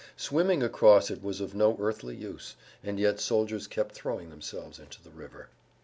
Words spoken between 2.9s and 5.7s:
yet soldiers kept throwing themselves into the river.